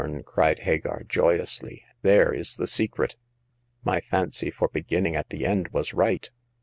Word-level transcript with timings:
cried 0.25 0.61
Hagar, 0.61 1.03
joyously— 1.07 1.83
"there 2.01 2.33
is 2.33 2.55
the 2.55 2.65
secret! 2.65 3.15
My 3.83 3.99
fancy 4.01 4.49
for 4.49 4.67
beginning 4.67 5.15
at 5.15 5.29
the 5.29 5.45
end 5.45 5.67
was 5.67 5.93
right. 5.93 6.27